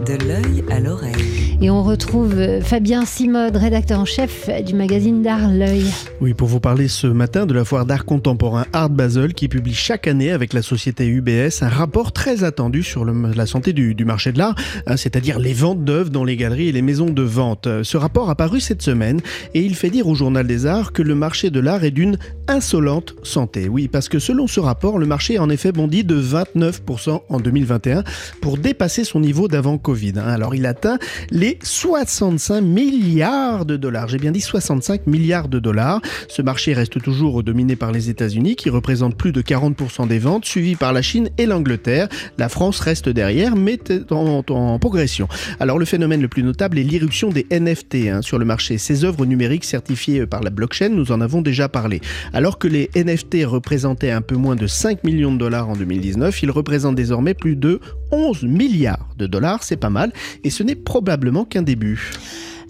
De 0.06 0.14
l'œil 0.26 0.64
à 0.70 0.80
l'oreille. 0.80 1.43
Et 1.60 1.70
on 1.70 1.82
retrouve 1.82 2.34
euh, 2.36 2.60
Fabien 2.60 3.04
Simode, 3.04 3.56
rédacteur 3.56 4.00
en 4.00 4.04
chef 4.04 4.48
du 4.64 4.74
magazine 4.74 5.22
d'art 5.22 5.48
L'œil. 5.48 5.84
Oui, 6.20 6.34
pour 6.34 6.48
vous 6.48 6.60
parler 6.60 6.88
ce 6.88 7.06
matin 7.06 7.46
de 7.46 7.54
la 7.54 7.64
foire 7.64 7.86
d'art 7.86 8.04
contemporain 8.04 8.66
Art 8.72 8.90
Basel 8.90 9.34
qui 9.34 9.48
publie 9.48 9.74
chaque 9.74 10.08
année 10.08 10.32
avec 10.32 10.52
la 10.52 10.62
société 10.62 11.06
UBS 11.06 11.62
un 11.62 11.68
rapport 11.68 12.12
très 12.12 12.44
attendu 12.44 12.82
sur 12.82 13.04
la 13.04 13.46
santé 13.46 13.72
du, 13.72 14.04
marché 14.04 14.32
de 14.32 14.38
l'art, 14.38 14.54
hein, 14.86 14.96
c'est-à-dire 14.96 15.38
les 15.38 15.52
ventes 15.52 15.84
d'œuvres 15.84 16.10
dans 16.10 16.24
les 16.24 16.36
galeries 16.36 16.68
et 16.68 16.72
les 16.72 16.82
maisons 16.82 17.10
de 17.10 17.22
vente. 17.22 17.68
Ce 17.82 17.96
rapport 17.96 18.30
a 18.30 18.34
paru 18.34 18.60
cette 18.60 18.82
semaine 18.82 19.20
et 19.54 19.60
il 19.60 19.74
fait 19.74 19.90
dire 19.90 20.08
au 20.08 20.14
Journal 20.14 20.46
des 20.46 20.66
Arts 20.66 20.92
que 20.92 21.02
le 21.02 21.14
marché 21.14 21.50
de 21.50 21.60
l'art 21.60 21.84
est 21.84 21.90
d'une 21.90 22.18
insolente 22.48 23.14
santé. 23.22 23.68
Oui, 23.68 23.88
parce 23.88 24.08
que 24.08 24.18
selon 24.18 24.46
ce 24.46 24.60
rapport, 24.60 24.98
le 24.98 25.06
marché 25.06 25.36
a 25.36 25.42
en 25.42 25.50
effet 25.50 25.72
bondi 25.72 26.04
de 26.04 26.20
29% 26.20 27.20
en 27.28 27.40
2021 27.40 28.02
pour 28.40 28.58
dépasser 28.58 29.04
son 29.04 29.20
niveau 29.20 29.48
d'avant 29.48 29.78
Covid. 29.78 30.14
Hein. 30.16 30.28
Alors 30.28 30.54
il 30.54 30.66
atteint 30.66 30.98
les 31.30 31.43
65 31.62 32.60
milliards 32.60 33.64
de 33.64 33.76
dollars. 33.76 34.08
J'ai 34.08 34.18
bien 34.18 34.32
dit 34.32 34.40
65 34.40 35.06
milliards 35.06 35.48
de 35.48 35.58
dollars. 35.58 36.00
Ce 36.28 36.42
marché 36.42 36.72
reste 36.72 37.00
toujours 37.02 37.42
dominé 37.42 37.76
par 37.76 37.92
les 37.92 38.10
États-Unis 38.10 38.56
qui 38.56 38.70
représentent 38.70 39.16
plus 39.16 39.32
de 39.32 39.42
40% 39.42 40.08
des 40.08 40.18
ventes, 40.18 40.44
suivi 40.44 40.76
par 40.76 40.92
la 40.92 41.02
Chine 41.02 41.30
et 41.38 41.46
l'Angleterre. 41.46 42.08
La 42.38 42.48
France 42.48 42.80
reste 42.80 43.08
derrière, 43.08 43.56
mais 43.56 43.78
en, 44.10 44.78
progression. 44.78 45.28
Alors 45.60 45.78
le 45.78 45.84
phénomène 45.84 46.22
le 46.22 46.28
plus 46.28 46.42
notable 46.42 46.78
est 46.78 46.82
l'irruption 46.82 47.30
des 47.30 47.46
NFT 47.50 48.08
hein, 48.10 48.22
sur 48.22 48.38
le 48.38 48.44
marché. 48.44 48.78
Ces 48.78 49.04
œuvres 49.04 49.26
numériques 49.26 49.64
certifiées 49.64 50.26
par 50.26 50.42
la 50.42 50.50
blockchain, 50.50 50.88
nous 50.88 51.12
en 51.12 51.20
avons 51.20 51.42
déjà 51.42 51.68
parlé. 51.68 52.00
Alors 52.32 52.58
que 52.58 52.68
les 52.68 52.90
NFT 52.94 53.44
représentaient 53.44 54.10
un 54.10 54.22
peu 54.22 54.36
moins 54.36 54.56
de 54.56 54.66
5 54.66 55.04
millions 55.04 55.32
de 55.32 55.38
dollars 55.38 55.68
en 55.68 55.74
2019, 55.74 56.42
ils 56.42 56.50
représentent 56.50 56.96
désormais 56.96 57.34
plus 57.34 57.56
de 57.56 57.80
11 58.14 58.44
milliards 58.44 59.08
de 59.18 59.26
dollars. 59.26 59.62
C'est 59.62 59.76
pas 59.76 59.90
mal. 59.90 60.12
Et 60.44 60.50
ce 60.50 60.62
n'est 60.62 60.76
probablement 60.76 61.44
qu'un 61.44 61.62
début. 61.62 62.10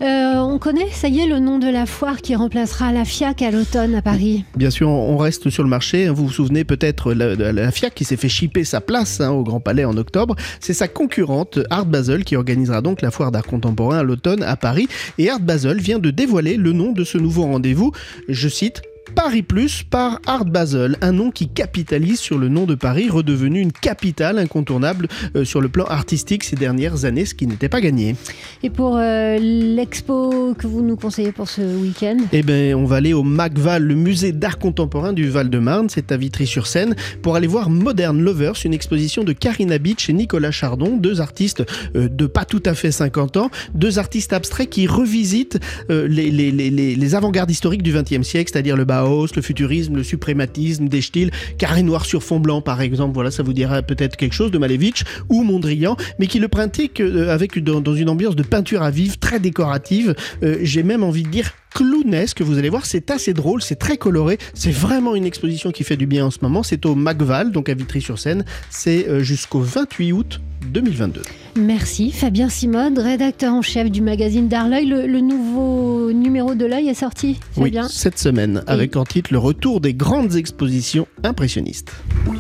Euh, 0.02 0.34
on 0.38 0.58
connaît, 0.58 0.88
ça 0.90 1.08
y 1.08 1.20
est, 1.20 1.26
le 1.26 1.38
nom 1.38 1.58
de 1.58 1.68
la 1.68 1.86
foire 1.86 2.20
qui 2.20 2.34
remplacera 2.34 2.92
la 2.92 3.04
FIAC 3.04 3.42
à 3.42 3.50
l'automne 3.50 3.94
à 3.94 4.02
Paris. 4.02 4.44
Bien 4.56 4.70
sûr, 4.70 4.88
on 4.88 5.16
reste 5.16 5.50
sur 5.50 5.62
le 5.62 5.68
marché. 5.68 6.08
Vous 6.08 6.26
vous 6.26 6.32
souvenez 6.32 6.64
peut-être 6.64 7.14
de 7.14 7.44
la, 7.44 7.70
FIAC 7.70 7.94
qui 7.94 8.04
s'est 8.04 8.16
fait 8.16 8.28
chipper 8.28 8.64
sa 8.64 8.80
place 8.80 9.20
hein, 9.20 9.30
au 9.30 9.44
Grand 9.44 9.60
Palais 9.60 9.84
en 9.84 9.96
octobre. 9.96 10.34
C'est 10.60 10.74
sa 10.74 10.88
concurrente 10.88 11.60
Art 11.70 11.86
Basel 11.86 12.24
qui 12.24 12.36
organisera 12.36 12.80
donc 12.80 13.02
la 13.02 13.10
foire 13.10 13.30
d'art 13.30 13.46
contemporain 13.46 13.98
à 13.98 14.02
l'automne 14.02 14.42
à 14.42 14.56
Paris. 14.56 14.88
Et 15.18 15.30
Art 15.30 15.40
Basel 15.40 15.80
vient 15.80 15.98
de 15.98 16.10
dévoiler 16.10 16.56
le 16.56 16.72
nom 16.72 16.92
de 16.92 17.04
ce 17.04 17.18
nouveau 17.18 17.44
rendez-vous. 17.44 17.92
Je 18.28 18.48
cite 18.48 18.82
Paris 19.14 19.42
Plus 19.42 19.82
par 19.82 20.20
Art 20.26 20.46
Basel, 20.46 20.96
un 21.00 21.12
nom 21.12 21.30
qui 21.30 21.48
capitalise 21.48 22.18
sur 22.18 22.38
le 22.38 22.48
nom 22.48 22.64
de 22.64 22.74
Paris, 22.74 23.08
redevenu 23.10 23.60
une 23.60 23.72
capitale 23.72 24.38
incontournable 24.38 25.08
euh, 25.36 25.44
sur 25.44 25.60
le 25.60 25.68
plan 25.68 25.84
artistique 25.84 26.44
ces 26.44 26.56
dernières 26.56 27.04
années, 27.04 27.24
ce 27.24 27.34
qui 27.34 27.46
n'était 27.46 27.68
pas 27.68 27.80
gagné. 27.80 28.16
Et 28.62 28.70
pour 28.70 28.96
euh, 28.96 29.38
l'expo 29.38 30.54
que 30.58 30.66
vous 30.66 30.82
nous 30.82 30.96
conseillez 30.96 31.32
pour 31.32 31.48
ce 31.48 31.60
week-end? 31.60 32.16
Eh 32.32 32.42
bien, 32.42 32.76
on 32.76 32.84
va 32.84 32.96
aller 32.96 33.12
au 33.12 33.22
MacVal, 33.22 33.82
le 33.82 33.94
musée 33.94 34.32
d'art 34.32 34.58
contemporain 34.58 35.12
du 35.12 35.28
Val-de-Marne, 35.28 35.88
c'est 35.90 36.10
à 36.10 36.16
Vitry-sur-Seine, 36.16 36.94
pour 37.22 37.36
aller 37.36 37.46
voir 37.46 37.70
Modern 37.70 38.20
Lovers, 38.20 38.54
une 38.64 38.74
exposition 38.74 39.22
de 39.22 39.32
Karina 39.32 39.78
Beach 39.78 40.08
et 40.08 40.12
Nicolas 40.12 40.50
Chardon, 40.50 40.96
deux 40.96 41.20
artistes 41.20 41.62
euh, 41.94 42.08
de 42.08 42.26
pas 42.26 42.44
tout 42.44 42.62
à 42.64 42.74
fait 42.74 42.90
50 42.90 43.36
ans, 43.36 43.50
deux 43.74 43.98
artistes 43.98 44.32
abstraits 44.32 44.70
qui 44.70 44.86
revisitent 44.86 45.58
les, 45.88 46.30
les, 46.30 46.50
les, 46.50 46.70
les 46.70 47.14
avant-gardes 47.14 47.50
historiques 47.50 47.82
du 47.82 47.92
XXe 47.92 48.26
siècle, 48.26 48.50
c'est-à-dire 48.52 48.76
le 48.76 48.84
le 49.02 49.42
futurisme, 49.42 49.96
le 49.96 50.02
suprématisme 50.02 50.88
des 50.88 51.00
styles, 51.00 51.30
carré 51.58 51.82
noir 51.82 52.04
sur 52.04 52.22
fond 52.22 52.40
blanc 52.40 52.60
par 52.60 52.80
exemple, 52.80 53.14
voilà, 53.14 53.30
ça 53.30 53.42
vous 53.42 53.52
dira 53.52 53.82
peut-être 53.82 54.16
quelque 54.16 54.32
chose 54.32 54.50
de 54.50 54.58
Malevich 54.58 55.04
ou 55.28 55.42
Mondrian, 55.42 55.96
mais 56.18 56.26
qui 56.26 56.38
le 56.38 56.48
pratique 56.48 57.00
euh, 57.00 57.32
avec 57.32 57.58
dans, 57.62 57.94
une 57.94 58.08
ambiance 58.08 58.36
de 58.36 58.42
peinture 58.42 58.82
à 58.82 58.90
vivre 58.90 59.18
très 59.18 59.40
décorative. 59.40 60.14
Euh, 60.42 60.58
j'ai 60.62 60.82
même 60.82 61.02
envie 61.02 61.22
de 61.22 61.28
dire 61.28 61.52
clownesque. 61.74 62.40
Vous 62.40 62.58
allez 62.58 62.68
voir, 62.68 62.86
c'est 62.86 63.10
assez 63.10 63.34
drôle, 63.34 63.62
c'est 63.62 63.76
très 63.76 63.96
coloré. 63.96 64.38
C'est 64.54 64.70
vraiment 64.70 65.14
une 65.14 65.24
exposition 65.24 65.72
qui 65.72 65.84
fait 65.84 65.96
du 65.96 66.06
bien 66.06 66.26
en 66.26 66.30
ce 66.30 66.38
moment. 66.42 66.62
C'est 66.62 66.86
au 66.86 66.94
Macval, 66.94 67.52
donc 67.52 67.68
à 67.68 67.74
Vitry-sur-Seine. 67.74 68.44
C'est 68.70 69.08
euh, 69.08 69.20
jusqu'au 69.20 69.60
28 69.60 70.12
août 70.12 70.40
2022. 70.72 71.22
Merci 71.56 72.10
Fabien 72.10 72.48
Simode, 72.48 72.98
rédacteur 72.98 73.52
en 73.52 73.62
chef 73.62 73.90
du 73.90 74.00
magazine 74.00 74.48
D'Arleuil. 74.48 74.86
Le, 74.86 75.20
nouveau 75.20 76.12
numéro 76.12 76.54
de 76.54 76.66
l'œil 76.66 76.88
est 76.88 76.94
sorti, 76.94 77.38
Fabien 77.52 77.82
Oui, 77.84 77.88
cette 77.90 78.18
semaine, 78.18 78.62
avec 78.66 78.96
en 78.96 79.04
titre 79.04 79.32
le 79.32 79.38
retour 79.38 79.80
des 79.80 79.94
grandes 79.94 80.36
expositions 80.36 81.06
impressionnistes. 81.22 81.92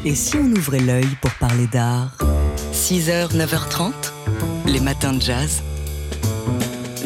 Et 0.04 0.14
si 0.14 0.36
on 0.36 0.46
ouvrait 0.46 0.80
l'œil 0.80 1.06
pour 1.20 1.32
parler 1.32 1.66
d'art? 1.72 2.18
6h, 2.72 3.36
9h30, 3.36 3.92
les 4.66 4.80
matins 4.80 5.12
de 5.12 5.22
jazz. 5.22 5.62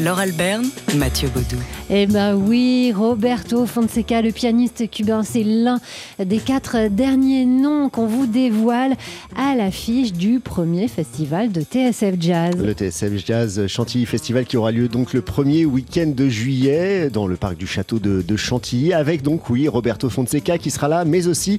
Laure 0.01 0.21
Alberne, 0.21 0.65
Mathieu 0.97 1.29
Baudou. 1.29 1.57
Eh 1.91 2.07
ben 2.07 2.37
oui, 2.37 2.93
Roberto 2.95 3.67
Fonseca, 3.67 4.23
le 4.23 4.31
pianiste 4.31 4.89
cubain, 4.89 5.25
c'est 5.25 5.43
l'un 5.43 5.81
des 6.25 6.39
quatre 6.39 6.89
derniers 6.89 7.45
noms 7.45 7.89
qu'on 7.89 8.07
vous 8.07 8.27
dévoile 8.27 8.95
à 9.37 9.57
l'affiche 9.57 10.13
du 10.13 10.39
premier 10.39 10.87
festival 10.87 11.51
de 11.51 11.63
TSF 11.63 12.15
Jazz. 12.21 12.55
Le 12.57 12.75
TSF 12.75 13.27
Jazz 13.27 13.67
Chantilly 13.67 14.07
Festival 14.07 14.45
qui 14.45 14.57
aura 14.57 14.71
lieu 14.71 14.87
donc 14.87 15.13
le 15.15 15.21
premier 15.21 15.65
week-end 15.65 16.13
de 16.15 16.29
juillet 16.29 17.11
dans 17.11 17.27
le 17.27 17.35
parc 17.35 17.57
du 17.57 17.67
château 17.67 17.99
de, 17.99 18.23
de 18.23 18.37
Chantilly 18.37 18.93
avec 18.93 19.23
donc 19.23 19.51
oui 19.51 19.67
Roberto 19.67 20.09
Fonseca 20.09 20.59
qui 20.59 20.71
sera 20.71 20.87
là, 20.87 21.05
mais 21.05 21.27
aussi 21.27 21.59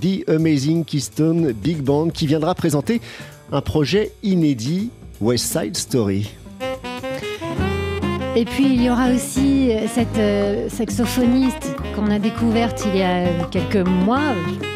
The 0.00 0.28
Amazing 0.28 0.84
Keystone 0.84 1.52
Big 1.52 1.78
Band 1.82 2.10
qui 2.10 2.26
viendra 2.26 2.56
présenter 2.56 3.00
un 3.52 3.60
projet 3.60 4.10
inédit 4.24 4.90
West 5.20 5.52
Side 5.52 5.76
Story. 5.76 6.28
Et 8.36 8.44
puis 8.44 8.64
il 8.64 8.82
y 8.82 8.90
aura 8.90 9.10
aussi 9.10 9.72
euh, 9.72 9.86
cette 9.88 10.18
euh, 10.18 10.68
saxophoniste 10.68 11.74
qu'on 11.94 12.10
a 12.10 12.18
découverte 12.18 12.86
il 12.92 13.00
y 13.00 13.02
a 13.02 13.24
quelques 13.50 13.86
mois, 13.88 14.34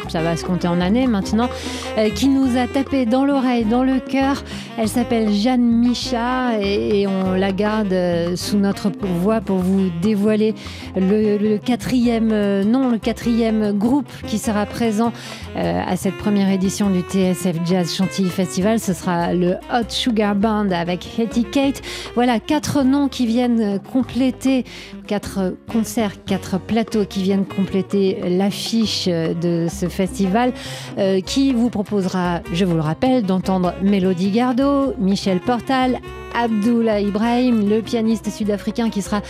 ça 0.09 0.21
va 0.21 0.35
se 0.35 0.45
compter 0.45 0.67
en 0.67 0.81
années 0.81 1.07
maintenant, 1.07 1.49
euh, 1.97 2.09
qui 2.09 2.27
nous 2.27 2.57
a 2.57 2.67
tapé 2.67 3.05
dans 3.05 3.25
l'oreille, 3.25 3.65
dans 3.65 3.83
le 3.83 3.99
cœur. 3.99 4.43
Elle 4.77 4.87
s'appelle 4.87 5.31
Jeanne 5.31 5.61
Micha 5.61 6.59
et, 6.59 7.05
on 7.07 7.33
la 7.33 7.51
garde 7.51 7.95
sous 8.35 8.57
notre 8.57 8.91
voix 9.21 9.41
pour 9.41 9.57
vous 9.57 9.89
dévoiler 10.01 10.55
le, 10.95 11.57
quatrième, 11.57 12.29
non, 12.63 12.89
le 12.89 12.97
quatrième 12.97 13.77
groupe 13.77 14.11
qui 14.27 14.37
sera 14.37 14.65
présent 14.65 15.11
à 15.55 15.95
cette 15.95 16.17
première 16.17 16.49
édition 16.49 16.89
du 16.89 17.01
TSF 17.01 17.57
Jazz 17.65 17.93
Chantilly 17.93 18.29
Festival. 18.29 18.79
Ce 18.79 18.93
sera 18.93 19.33
le 19.33 19.55
Hot 19.71 19.89
Sugar 19.89 20.35
Band 20.35 20.71
avec 20.71 21.19
Hetty 21.19 21.43
Kate. 21.43 21.81
Voilà 22.15 22.39
quatre 22.39 22.83
noms 22.83 23.07
qui 23.07 23.25
viennent 23.27 23.79
compléter, 23.79 24.63
quatre 25.07 25.55
concerts, 25.71 26.23
quatre 26.25 26.59
plateaux 26.59 27.05
qui 27.05 27.21
viennent 27.21 27.45
compléter 27.45 28.17
l'affiche 28.27 29.07
de 29.07 29.67
ce 29.69 29.87
festival 29.93 30.53
euh, 30.97 31.21
qui 31.21 31.53
vous 31.53 31.69
proposera, 31.69 32.41
je 32.51 32.65
vous 32.65 32.75
le 32.75 32.81
rappelle, 32.81 33.23
d'entendre 33.23 33.73
Mélodie 33.81 34.31
Gardot, 34.31 34.93
Michel 34.99 35.39
Portal, 35.39 35.99
Abdullah 36.35 36.99
Ibrahim, 36.99 37.69
le 37.69 37.81
pianiste 37.81 38.29
sud-africain 38.29 38.89
qui 38.89 39.01
sera 39.01 39.21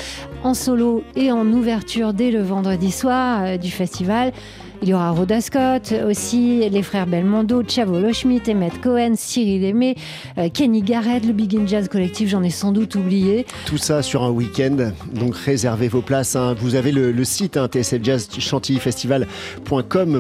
en 0.44 0.54
solo 0.54 1.04
et 1.16 1.32
en 1.32 1.46
ouverture 1.48 2.14
dès 2.14 2.32
le 2.32 2.42
vendredi 2.42 2.92
soir 2.92 3.44
euh, 3.44 3.58
du 3.58 3.70
festival. 3.70 4.32
Il 4.86 4.90
y 4.90 4.94
aura 4.94 5.12
Rhoda 5.12 5.40
Scott, 5.40 5.94
aussi 6.06 6.70
les 6.70 6.84
frères 6.84 7.08
Belmondo, 7.08 7.64
Chavolo 7.66 8.12
Schmidt, 8.12 8.52
Emmett 8.52 8.82
Cohen, 8.82 9.14
Cyril 9.16 9.64
Aimé, 9.64 9.96
euh, 10.38 10.50
Kenny 10.54 10.82
Garrett, 10.82 11.26
le 11.26 11.32
Big 11.32 11.56
In 11.56 11.66
Jazz 11.66 11.88
Collectif, 11.88 12.28
j'en 12.28 12.44
ai 12.44 12.50
sans 12.50 12.74
doute 12.74 12.96
oublié. 12.96 13.46
Tout 13.66 13.78
ça 13.78 14.02
sur 14.02 14.24
un 14.24 14.30
week-end, 14.30 14.92
donc 15.14 15.38
réservez 15.38 15.88
vos 15.88 16.02
places. 16.02 16.36
hein. 16.36 16.54
Vous 16.60 16.76
avez 16.76 16.92
le, 16.92 17.24
site 17.24 17.56
hein, 17.56 17.70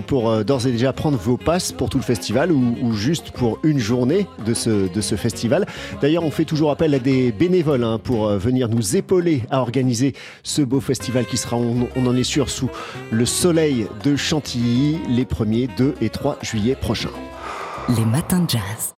pour 0.07 0.29
euh, 0.29 0.43
d'ores 0.45 0.65
et 0.65 0.71
déjà 0.71 0.93
prendre 0.93 1.17
vos 1.17 1.35
passes 1.35 1.73
pour 1.73 1.89
tout 1.89 1.97
le 1.97 2.05
festival 2.05 2.49
ou, 2.53 2.93
juste 2.93 3.31
pour 3.31 3.59
une 3.63 3.79
journée 3.79 4.27
de 4.45 4.53
ce, 4.53 5.15
festival. 5.17 5.65
D'ailleurs, 6.01 6.23
on 6.23 6.31
fait 6.31 6.45
toujours 6.45 6.71
appel 6.71 6.95
à 6.95 6.99
des 6.99 7.33
bénévoles 7.33 7.83
hein, 7.83 7.99
pour 8.01 8.27
euh, 8.27 8.37
venir 8.37 8.69
nous 8.69 8.95
épauler 8.95 9.41
à 9.49 9.59
organiser 9.59 10.13
ce 10.41 10.61
beau 10.61 10.79
festival 10.79 11.25
qui 11.25 11.35
sera, 11.35 11.57
on 11.57 12.05
en 12.05 12.15
est 12.15 12.23
sûr, 12.23 12.49
sous 12.49 12.69
le 13.11 13.25
soleil 13.25 13.87
de 14.05 14.15
Chantilly 14.15 14.52
les 14.59 15.25
1er, 15.25 15.69
2 15.77 15.95
et 16.01 16.09
3 16.09 16.37
juillet 16.41 16.75
prochains. 16.75 17.09
Les 17.89 18.05
matins 18.05 18.39
de 18.39 18.49
jazz. 18.49 18.91